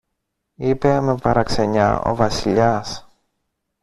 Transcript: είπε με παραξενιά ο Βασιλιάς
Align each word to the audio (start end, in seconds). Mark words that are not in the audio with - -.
είπε 0.55 0.99
με 0.99 1.17
παραξενιά 1.17 2.01
ο 2.01 2.15
Βασιλιάς 2.15 3.07